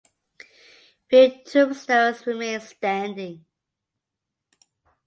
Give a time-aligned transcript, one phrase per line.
[1.11, 3.45] Few tombstones remain standing.